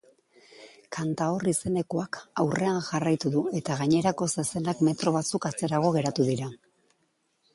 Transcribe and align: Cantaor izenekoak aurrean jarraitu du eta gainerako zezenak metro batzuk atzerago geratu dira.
Cantaor 0.95 1.49
izenekoak 1.51 2.17
aurrean 2.43 2.79
jarraitu 2.87 3.31
du 3.37 3.43
eta 3.61 3.77
gainerako 3.83 4.27
zezenak 4.31 4.83
metro 4.89 5.13
batzuk 5.19 5.47
atzerago 5.51 5.95
geratu 5.99 6.29
dira. 6.31 6.49